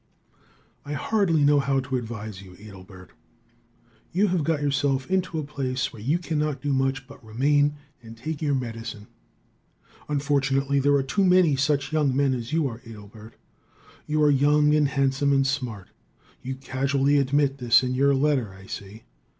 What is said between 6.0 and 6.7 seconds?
you cannot